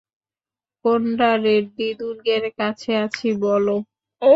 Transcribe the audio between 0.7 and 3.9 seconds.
কোন্ডারেড্ডি দুর্গের কাছে আছি, বলো।